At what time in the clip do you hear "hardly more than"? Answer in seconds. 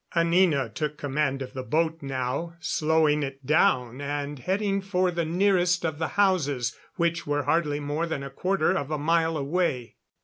7.43-8.27